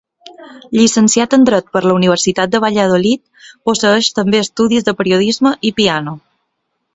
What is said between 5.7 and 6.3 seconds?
i piano.